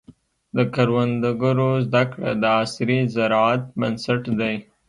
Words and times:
د 0.55 0.57
کروندګرو 0.73 1.71
زده 1.87 2.03
کړه 2.11 2.29
د 2.41 2.43
عصري 2.59 2.99
زراعت 3.15 3.61
بنسټ 3.79 4.23
دی. 4.39 4.55